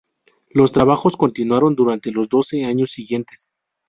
[0.49, 3.51] Los trabajos continuaron durante los doce años siguientes.